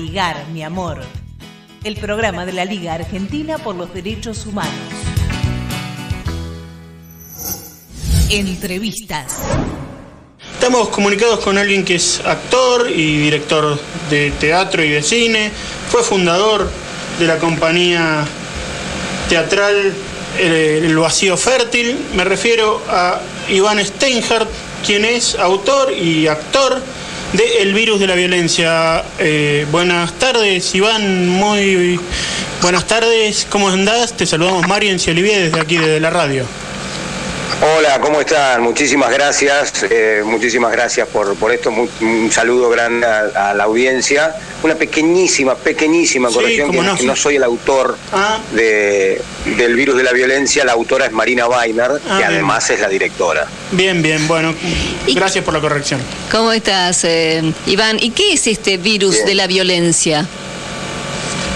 [0.00, 0.98] Ligar, mi amor.
[1.84, 4.72] El programa de la Liga Argentina por los Derechos Humanos.
[8.30, 9.36] Entrevistas.
[10.54, 13.78] Estamos comunicados con alguien que es actor y director
[14.08, 15.50] de teatro y de cine.
[15.90, 16.70] Fue fundador
[17.18, 18.24] de la compañía
[19.28, 19.92] teatral
[20.38, 21.98] eh, El Vacío Fértil.
[22.14, 23.20] Me refiero a
[23.50, 24.48] Iván Steinhardt,
[24.86, 26.80] quien es autor y actor
[27.32, 29.04] de El Virus de la Violencia.
[29.18, 31.28] Eh, buenas tardes, Iván.
[31.28, 32.00] Muy
[32.62, 33.46] buenas tardes.
[33.48, 34.16] ¿Cómo andás?
[34.16, 36.46] Te saludamos Marian y Olivier desde aquí, desde la radio.
[37.62, 38.62] Hola, ¿cómo están?
[38.62, 44.34] Muchísimas gracias, eh, muchísimas gracias por, por esto, un saludo grande a, la audiencia.
[44.62, 48.38] Una pequeñísima, pequeñísima corrección, que, no, soy el autor ah.
[48.52, 49.20] de,
[49.58, 52.88] del virus de la violencia, la autora es Marina Weiner, ah, que además es la
[52.88, 53.46] directora.
[53.72, 54.54] Bien, bien, bueno,
[55.08, 56.00] gracias por la corrección.
[56.30, 57.98] ¿Cómo estás, eh, Iván?
[58.00, 60.26] ¿Y qué es este virus de la violencia?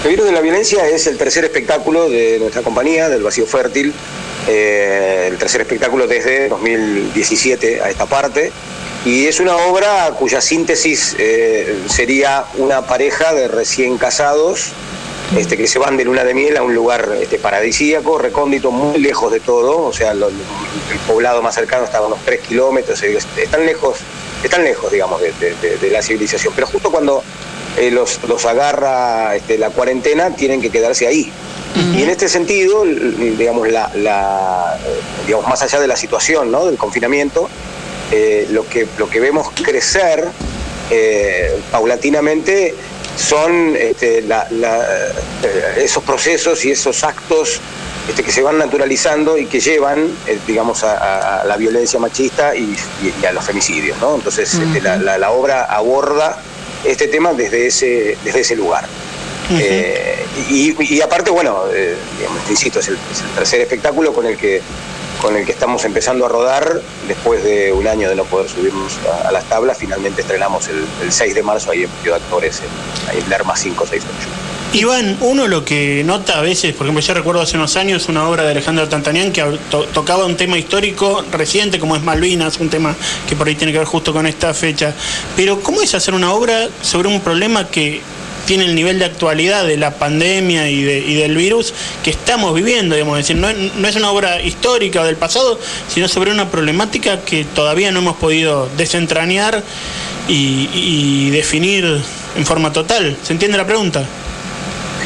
[0.05, 3.91] El virus de la violencia es el tercer espectáculo de nuestra compañía, del Vacío Fértil,
[4.47, 8.51] eh, el tercer espectáculo desde 2017 a esta parte.
[9.03, 14.73] Y es una obra cuya síntesis eh, sería una pareja de recién casados
[15.35, 18.99] este, que se van de luna de miel a un lugar este, paradisíaco, recóndito, muy
[18.99, 20.23] lejos de todo, o sea, el
[21.07, 23.97] poblado más cercano está a unos 3 kilómetros, están lejos,
[24.43, 26.53] están lejos, digamos, de, la civilización.
[26.53, 27.23] Pero justo cuando
[27.77, 31.31] eh, los, los, agarra este, la cuarentena, tienen que quedarse ahí.
[31.93, 34.77] Y en este sentido, digamos, la,
[35.25, 36.65] digamos, más allá de la situación ¿no?
[36.65, 37.49] del confinamiento,
[38.13, 40.25] eh, lo, que, lo que vemos crecer
[40.89, 42.73] eh, paulatinamente
[43.17, 44.23] son este,
[45.77, 47.59] esos procesos y esos actos
[48.07, 50.07] este, que se van naturalizando y que llevan,
[50.47, 52.73] digamos, a, la violencia machista y,
[53.27, 53.97] a los femicidios.
[53.99, 54.15] ¿no?
[54.15, 56.41] Entonces, este, la, obra aborda
[56.85, 58.87] este tema desde ese, desde ese lugar.
[59.51, 61.95] Eh, y, aparte, bueno, eh,
[62.49, 62.97] insisto, es el,
[63.35, 64.61] tercer espectáculo con el que
[65.21, 68.99] con el que estamos empezando a rodar después de un año de no poder subirnos
[69.25, 69.77] a, las tablas.
[69.77, 74.54] Finalmente estrenamos el, 6 de marzo ahí en Actores, en, en Lerma 5, 6, 8.
[74.73, 78.27] Iván, uno lo que nota a veces, por ejemplo, yo recuerdo hace unos años una
[78.27, 79.41] obra de Alejandro Tantanián que
[79.93, 82.93] tocaba un tema histórico reciente como es Malvinas, un tema
[83.27, 84.93] que por ahí tiene que ver justo con esta fecha.
[85.35, 88.01] Pero ¿cómo es hacer una obra sobre un problema que
[88.45, 91.73] tiene el nivel de actualidad de la pandemia y, del virus
[92.03, 96.51] que estamos viviendo, digamos, decir, no, es una obra histórica del pasado, sino sobre una
[96.51, 99.63] problemática que todavía no hemos podido desentrañar
[100.27, 102.01] y definir
[102.35, 103.17] en forma total.
[103.23, 104.05] ¿Se entiende la pregunta?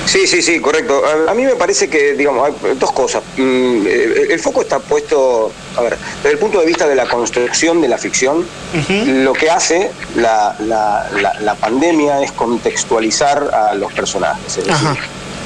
[0.05, 1.03] Sí, sí, sí, correcto.
[1.27, 3.23] A, mí me parece que, digamos, hay dos cosas.
[3.37, 7.07] Mm, eh, el foco está puesto, a ver, desde el punto de vista de la
[7.07, 8.45] construcción de la ficción,
[8.87, 14.57] lo que hace la, la, pandemia es contextualizar a los personajes.
[14.57, 14.87] Es decir,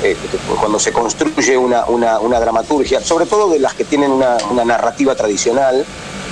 [0.03, 0.15] eh,
[0.59, 5.15] cuando se construye una, una, una, dramaturgia, sobre todo de las que tienen una, narrativa
[5.15, 5.85] tradicional,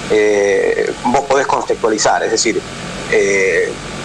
[0.10, 2.62] eh, vos podés contextualizar, es decir,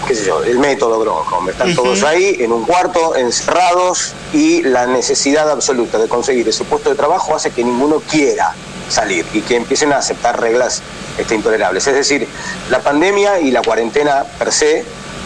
[0.06, 1.48] qué sé yo, el método Gronholm.
[1.48, 6.90] Están todos ahí en un cuarto, encerrados, y la necesidad absoluta de conseguir ese puesto
[6.90, 8.54] de trabajo hace que ninguno quiera
[8.88, 10.82] salir y que empiecen a aceptar reglas
[11.18, 11.86] este, intolerables.
[11.86, 12.28] Es decir,
[12.70, 14.84] la pandemia y la cuarentena per se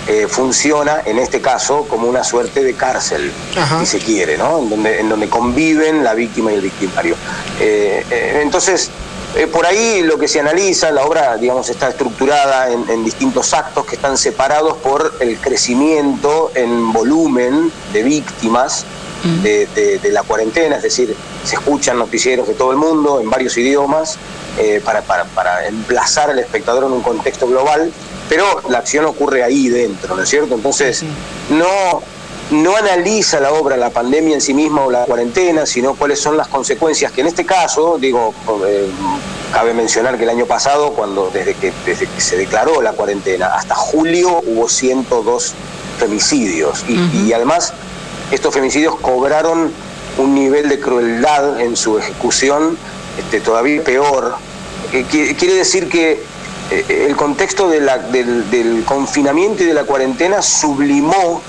[0.09, 3.31] eh, funciona en este caso como una suerte de cárcel,
[3.81, 4.61] si se quiere, ¿no?
[4.61, 7.17] En donde, en donde conviven la víctima y el victimario.
[7.61, 8.91] Eh, eh, entonces,
[9.37, 13.87] eh, por ahí lo que se analiza, la obra, digamos, está estructurada en, distintos actos
[13.87, 18.85] que están separados por el crecimiento en volumen de víctimas
[19.23, 19.43] mm.
[19.43, 21.15] de, la cuarentena, es decir,
[21.45, 24.19] se escuchan noticieros de todo el mundo en varios idiomas
[24.59, 27.93] eh, para, para, emplazar al espectador en un contexto global,
[28.29, 30.57] pero la acción ocurre ahí dentro, ¿no es cierto?
[30.57, 31.05] Entonces,
[31.51, 32.03] no
[32.51, 36.37] no analiza la obra la pandemia en sí misma o la cuarentena, sino cuáles son
[36.37, 38.35] las consecuencias, que en este caso, digo,
[38.67, 38.89] eh,
[39.53, 43.47] cabe mencionar que el año pasado, cuando desde que, desde que se declaró la cuarentena
[43.55, 45.55] hasta julio hubo 102
[45.99, 47.73] femicidios y, además
[48.33, 49.73] estos femicidios cobraron
[50.19, 52.79] un nivel de crueldad en su ejecución
[53.19, 54.37] este, todavía peor.
[54.93, 56.23] Eh, quiere decir que
[56.71, 57.91] eh, el contexto del,
[58.51, 61.43] del confinamiento y de la cuarentena sublimó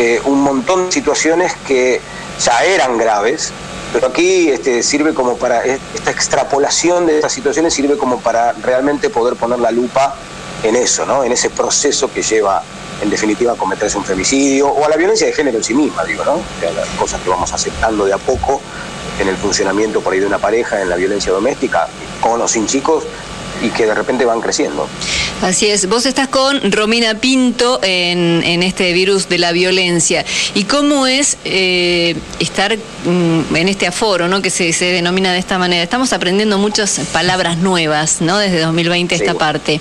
[0.00, 2.00] eh, un montón de situaciones que
[2.42, 3.52] ya eran graves,
[3.92, 9.10] pero aquí este, sirve como para, esta extrapolación de estas situaciones sirve como para realmente
[9.10, 10.14] poder poner la lupa
[10.62, 11.22] en eso, ¿no?
[11.22, 12.62] en ese proceso que lleva
[13.02, 16.02] en definitiva a cometerse un femicidio o a la violencia de género en sí misma,
[16.04, 16.40] digo, ¿no?
[16.62, 18.62] las cosas que vamos aceptando de a poco
[19.18, 21.88] en el funcionamiento por ahí de una pareja, en la violencia doméstica,
[22.22, 23.04] con o sin chicos,
[23.62, 24.88] y que de repente van creciendo.
[25.42, 30.24] Así es, vos estás con Romina Pinto en, en este virus de la violencia.
[30.54, 34.42] ¿Y cómo es eh, estar mm, en este aforo, ¿no?
[34.42, 35.82] que se, se, denomina de esta manera?
[35.82, 38.36] Estamos aprendiendo muchas palabras nuevas ¿no?
[38.36, 39.80] desde 2020 esta parte.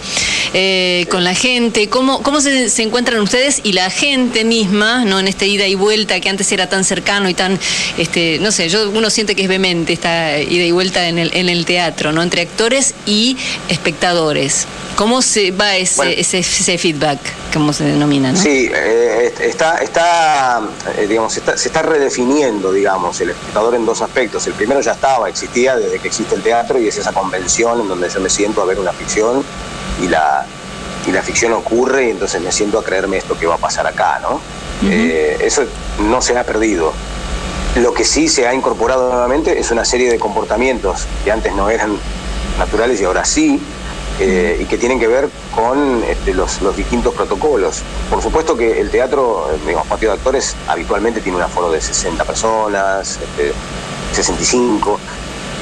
[0.54, 5.20] Eh, Con la gente, ¿cómo, cómo se, se, encuentran ustedes y la gente misma ¿no?
[5.20, 7.60] en esta ida y vuelta que antes era tan cercano y tan,
[7.98, 11.32] este, no sé, yo, uno siente que es vehemente esta ida y vuelta en el,
[11.34, 12.24] en el teatro, ¿no?
[12.24, 13.36] entre actores y
[13.68, 14.66] espectadores.
[14.96, 17.20] ¿Cómo se va ese, bueno, ese, ese, feedback,
[17.54, 18.32] como se denomina?
[18.32, 18.38] ¿no?
[18.38, 20.62] Sí, eh, está, está,
[20.98, 24.46] eh, digamos, está, se está redefiniendo, digamos, el espectador en dos aspectos.
[24.48, 27.88] El primero ya estaba, existía desde que existe el teatro y es esa convención en
[27.88, 29.44] donde yo me siento a ver una ficción
[30.02, 30.46] y la,
[31.08, 33.88] y la ficción ocurre y entonces me siento a creerme esto que va a pasar
[33.88, 34.36] acá, ¿no?
[34.82, 34.92] Uh -huh.
[34.92, 35.64] eh, eso
[36.10, 36.94] no se ha perdido.
[37.76, 41.70] Lo que sí se ha incorporado nuevamente es una serie de comportamientos que antes no
[41.70, 41.98] eran
[42.60, 43.60] naturales y ahora sí,
[44.20, 47.82] eh, y que tienen que ver con este, los, los, distintos protocolos.
[48.10, 52.24] Por supuesto que el teatro, digamos, patio de actores, habitualmente tiene un aforo de 60
[52.26, 53.54] personas, este,
[54.14, 55.00] 65,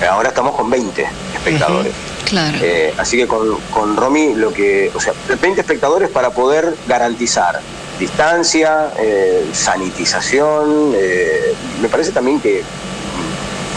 [0.09, 1.93] ahora estamos con 20 espectadores.
[1.93, 2.29] Uh -huh.
[2.29, 2.57] Claro.
[2.61, 7.61] Eh, así que con, con Romy, lo que, o sea, 20 espectadores para poder garantizar
[7.99, 10.93] distancia, eh, sanitización.
[10.95, 12.63] Eh, me parece también que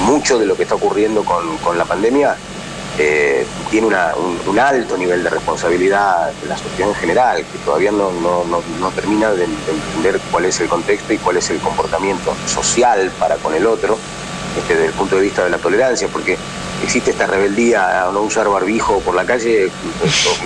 [0.04, 2.36] mucho de lo que está ocurriendo con, con la pandemia
[2.98, 7.58] eh, tiene una, un, un, alto nivel de responsabilidad de la sociedad en general, que
[7.64, 11.36] todavía no, no, no, no termina de, de, entender cuál es el contexto y cuál
[11.36, 13.96] es el comportamiento social para con el otro,
[14.58, 16.36] este, desde el punto de vista de la tolerancia, porque
[16.82, 19.70] existe esta rebeldía a no usar barbijo por la calle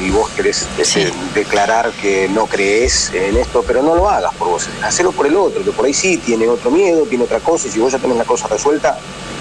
[0.01, 1.07] y vos querés sí.
[1.35, 5.37] declarar que no crees en esto, pero no lo hagas por vos, hacelo por el
[5.37, 7.99] otro, que por ahí sí tiene otro miedo, tiene otra cosa, y si vos ya
[7.99, 8.99] tenés la cosa resuelta,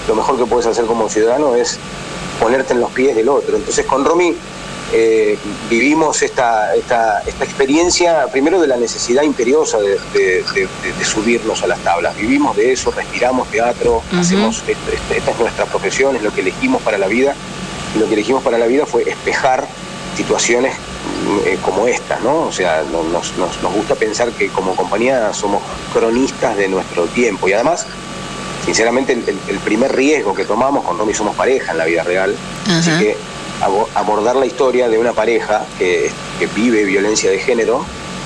[0.07, 1.79] lo mejor que puedes hacer como ciudadano es
[2.43, 3.55] ponerte en los pies del otro.
[3.55, 4.35] Entonces con Romy
[4.91, 5.37] eh,
[5.69, 10.67] vivimos esta, esta, esta, experiencia, primero de la necesidad imperiosa de, de, de,
[10.99, 12.15] de, subirnos a las tablas.
[12.17, 14.19] Vivimos de eso, respiramos teatro, uh -huh.
[14.19, 17.33] hacemos, esta, esta es nuestra profesión, es lo que elegimos para la vida.
[17.95, 19.65] Y lo que elegimos para la vida fue espejar
[20.17, 20.75] situaciones
[21.45, 22.41] eh, como esta, ¿no?
[22.43, 25.61] O sea, nos, nos, nos gusta pensar que como compañía somos
[25.93, 27.87] cronistas de nuestro tiempo y además
[28.65, 32.31] sinceramente el, el, primer riesgo que tomamos con Romy somos pareja en la vida real,
[32.31, 32.79] uh -huh.
[32.79, 33.17] así que
[33.95, 37.85] abordar la historia de una pareja que, que, vive violencia de género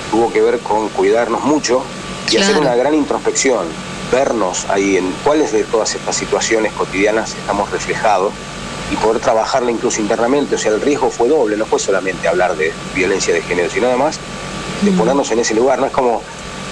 [0.09, 1.83] tuvo que ver con cuidarnos mucho
[2.27, 2.45] y claro.
[2.45, 3.67] hacer una gran introspección,
[4.11, 8.33] vernos ahí en cuáles de todas estas situaciones cotidianas estamos reflejados
[8.91, 10.55] y poder trabajarla incluso internamente.
[10.55, 13.87] O sea, el riesgo fue doble, no fue solamente hablar de violencia de género, sino
[13.87, 14.19] además
[14.81, 15.79] de ponernos en ese lugar.
[15.79, 16.21] No es como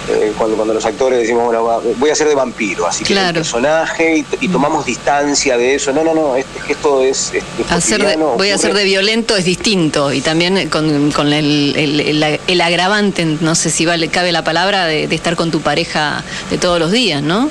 [0.08, 3.34] eh, cuando, cuando los actores decimos, bueno, voy a ser de vampiro, así que el
[3.34, 5.92] personaje y, y, tomamos distancia de eso.
[5.92, 7.32] No, no, no, es, esto es.
[7.34, 11.74] es, hacer de, voy a ser de violento es distinto y también con, con el,
[11.76, 15.50] el, el, el, agravante, no sé si vale, cabe la palabra, de, de, estar con
[15.50, 17.50] tu pareja de todos los días, ¿no?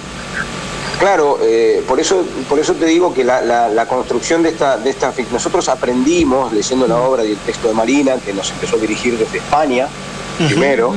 [1.00, 4.78] Claro, eh, por eso por eso te digo que la, la, la, construcción de esta,
[4.78, 8.78] de esta nosotros aprendimos leyendo la obra y el texto de Marina, que nos empezó
[8.78, 10.96] a dirigir desde España, uh -huh, primero.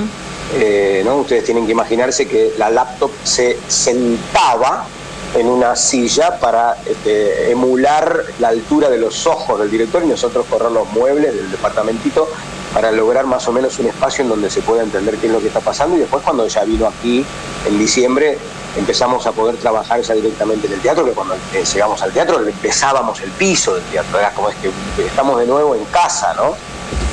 [0.54, 1.04] Eh.
[1.08, 4.86] Ustedes tienen que imaginarse que la laptop se sentaba
[5.34, 10.46] en una silla para este, emular la altura de los ojos del director y nosotros
[10.48, 12.28] correr los muebles del departamentito
[12.72, 15.40] para llegrar más o menos un espacio en donde se pueda entender qué es lo
[15.40, 17.24] que está pasando y después cuando ella vino aquí
[17.66, 18.38] en diciembre
[18.76, 22.46] empezamos a poder trabajar ya directamente en el teatro, que cuando eh, llegamos al teatro
[22.46, 24.70] empezábamos el piso del teatro, era como es que
[25.04, 26.54] estamos de nuevo en casa, ¿no?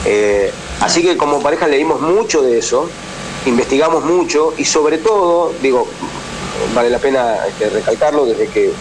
[0.06, 2.90] Eh, así que como pareja leímos mucho de eso,
[3.46, 5.88] investigamos mucho y sobre todo, digo,
[6.74, 8.72] vale la pena este, recalcarlo, desde que,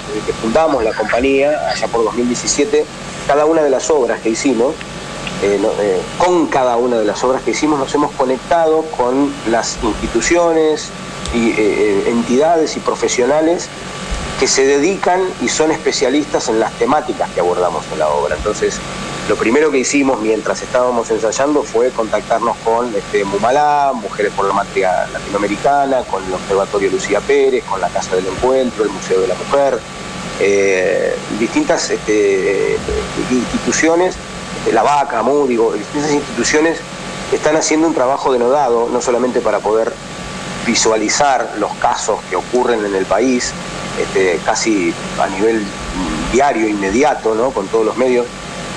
[0.40, 2.84] fundamos la compañía, allá por 2017,
[3.26, 4.74] cada una de las obras que hicimos,
[5.42, 9.78] eh, eh, con cada una de las obras que hicimos nos hemos conectado con las
[9.82, 10.90] instituciones
[11.34, 13.68] y eh, entidades y profesionales
[14.38, 18.36] que se dedican y son especialistas en las temáticas que abordamos en la obra.
[18.36, 18.80] Entonces,
[19.28, 24.52] lo primero que hicimos mientras estábamos ensayando fue contactarnos con este, Mumalá, Mujeres por la
[24.52, 29.28] Matria Latinoamericana, con el Observatorio Lucía Pérez, con la Casa del Encuentro, el Museo de
[29.28, 29.80] la Mujer,
[30.40, 32.76] eh, distintas este,
[33.30, 34.16] instituciones,
[34.70, 36.78] la Vaca, Múdigo, distintas instituciones
[37.32, 39.90] están haciendo un trabajo denodado, no solamente para poder
[40.66, 43.52] visualizar los casos que ocurren en el país,
[43.98, 45.64] este, casi a nivel
[46.30, 47.52] diario, inmediato, ¿no?
[47.52, 48.26] con todos los medios,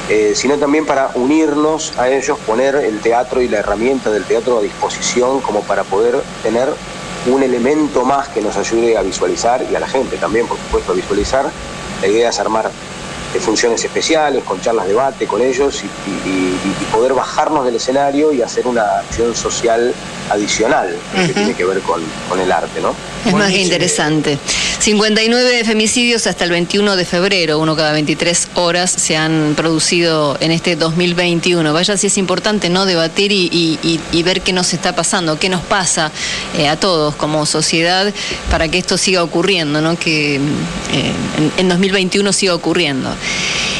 [0.09, 4.57] eh, sino también para unirnos a ellos, poner el teatro y la herramienta del teatro
[4.57, 6.69] a disposición como para poder tener
[7.25, 10.93] un elemento más que nos ayude a visualizar y a la gente también, por supuesto,
[10.93, 11.51] a visualizar.
[12.01, 12.71] La idea es armar
[13.39, 15.87] funciones especiales, con charlas debate con ellos y,
[16.91, 19.93] poder bajarnos del escenario y hacer una acción social
[20.29, 22.01] adicional que tiene que ver con,
[22.39, 22.95] el arte, ¿no?
[23.25, 24.39] Es más que interesante.
[24.87, 30.51] 59 femicidios hasta el 21 de febrero, uno cada 23 horas se han producido en
[30.51, 31.73] este 2021.
[31.73, 36.09] Vaya si es importante no debatir y, ver qué nos está pasando, qué nos pasa
[36.57, 38.13] eh, a todos como sociedad
[38.49, 39.99] para que esto siga ocurriendo, ¿no?
[39.99, 40.39] que eh,
[41.57, 43.13] en, 2021 siga ocurriendo.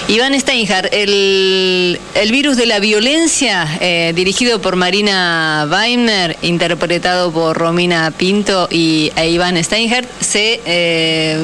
[0.09, 1.99] Iván Steinhardt, el,
[2.31, 9.29] virus de la violencia, eh, dirigido por Marina Weimer, interpretado por Romina Pinto y e
[9.29, 11.37] Iván Steinhardt, se eh,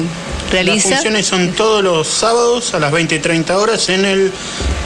[0.50, 0.88] realiza.
[0.88, 4.32] Las funciones son todos los sábados a las 20 y 30 horas en el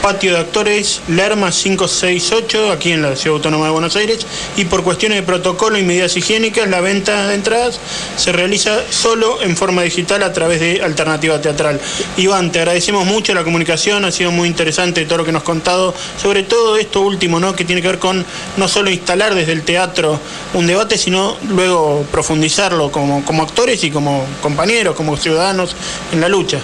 [0.03, 4.27] patio de actores Lerma 568, aquí en la Ciudad Autónoma de Buenos Aires,
[4.57, 7.81] y por cuestiones de protocolo y medidas higiénicas, la venta de entradas
[8.17, 11.81] se realiza solo en forma digital a través de Alternativa Teatral.
[12.17, 15.47] Iván, te agradecemos mucho la comunicación, ha sido muy interesante todo lo que nos has
[15.47, 17.55] contado, sobre todo esto último, ¿no?
[17.55, 18.25] que tiene que ver con
[18.57, 20.21] no solo instalar desde el teatro
[20.55, 25.75] un debate, sino luego profundizarlo como, como actores y como compañeros, como ciudadanos
[26.13, 26.59] en la lucha.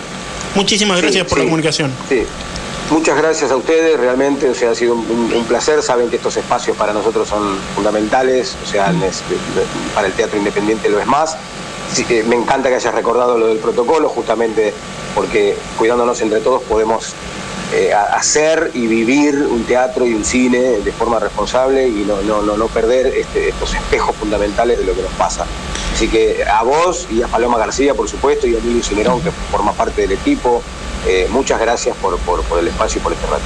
[0.54, 1.90] Muchísimas gracias por la comunicación.
[2.08, 2.22] Sí.
[2.90, 5.82] Muchas gracias a ustedes, realmente, o sea, ha sido un, placer.
[5.82, 8.92] Saben que estos espacios para nosotros son fundamentales, o sea,
[9.94, 11.36] para el teatro independiente lo es más.
[12.26, 14.74] me encanta que hayas recordado lo del protocolo, justamente
[15.14, 17.14] porque cuidándonos entre todos podemos
[17.72, 22.42] eh, hacer y vivir un teatro y un cine de forma responsable y no, no,
[22.42, 25.46] no, perder este, estos espejos fundamentales de lo que nos pasa.
[25.92, 29.30] Así que a vos y a Paloma García, por supuesto, y a Emilio Cinerón, que
[29.50, 30.62] forma parte del equipo,
[31.06, 32.18] eh, muchas gracias por,
[32.58, 33.42] el espacio y por este rato.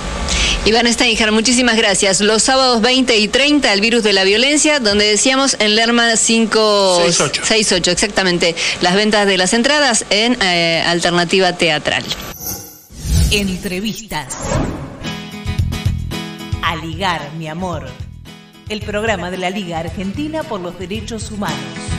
[0.64, 2.20] Iván Steinger, muchísimas gracias.
[2.20, 7.90] Los sábados 20 y 30, el virus de la violencia, donde decíamos en Lerma 568.
[7.90, 8.54] exactamente.
[8.80, 12.04] Las ventas de las entradas en eh, Alternativa Teatral.
[13.30, 14.34] Entrevistas.
[16.62, 17.88] A ligar, mi amor.
[18.68, 21.97] El programa de la Liga Argentina por los Derechos Humanos.